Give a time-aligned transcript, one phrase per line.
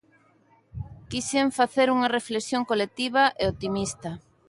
[1.09, 4.09] Quixen facer unha reflexión colectiva e optimista.